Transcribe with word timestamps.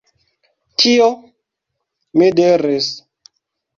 Kio? 0.83 1.09
mi 2.21 2.31
diris. 2.41 2.93